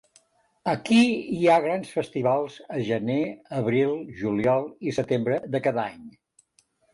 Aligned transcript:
Aquí 0.71 1.01
hi 1.33 1.43
ha 1.47 1.57
grans 1.65 1.91
festivals 1.97 2.55
a 2.77 2.79
gener, 2.87 3.19
abril, 3.59 3.93
juliol 4.23 4.67
i 4.89 4.95
setembre 5.01 5.39
de 5.57 5.63
cada 5.69 5.85
any. 5.93 6.03